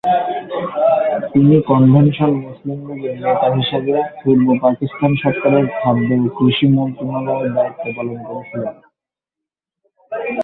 [1.31, 8.17] তিনি কনভেনশন মুসলিম লীগের নেতা হিসেবে পূর্ব পাকিস্তান সরকারের খাদ্য ও কৃষি মন্ত্রণালয়ের দায়িত্ব পালন
[8.23, 8.75] করেছিলেন।